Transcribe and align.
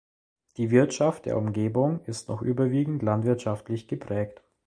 Die 0.57 0.71
Wirtschaft 0.71 1.27
der 1.27 1.37
Umgebung 1.37 2.03
ist 2.05 2.27
noch 2.27 2.41
überwiegend 2.41 3.03
landwirtschaftlich 3.03 3.87
geprägt. 3.87 4.41